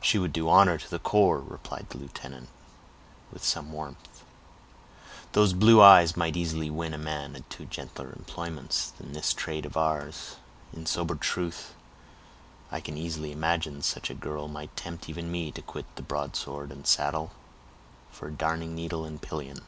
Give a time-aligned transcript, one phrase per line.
[0.00, 2.48] "She would do honor to the corps," replied the lieutenant,
[3.32, 4.22] with some warmth.
[5.32, 9.76] "Those blue eyes might easily win a man to gentler employments than this trade of
[9.76, 10.36] ours.
[10.72, 11.74] In sober truth,
[12.70, 16.70] I can easily imagine such a girl might tempt even me to quit the broadsword
[16.70, 17.32] and saddle,
[18.12, 19.62] for a darning needle and pillion."